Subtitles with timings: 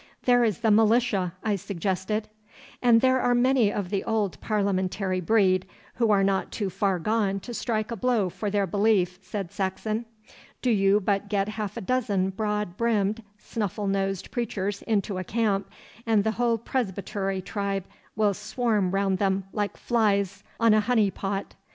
[0.23, 2.27] 'There is the militia,' I suggested.
[2.81, 7.39] 'And there are many of the old parliamentary breed, who are not too far gone
[7.41, 10.05] to strike a blow for their belief,' said Saxon.
[10.63, 15.69] 'Do you but get half a dozen broad brimmed, snuffle nosed preachers into a camp,
[16.07, 17.83] and the whole Presbytery tribe
[18.15, 21.53] will swarm round them like flies on a honey pot.